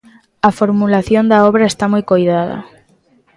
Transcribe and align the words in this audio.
A 0.47 0.49
formulación 0.59 1.23
da 1.31 1.39
obra 1.49 1.65
está 1.71 1.85
moi 1.93 2.03
coidada. 2.11 2.57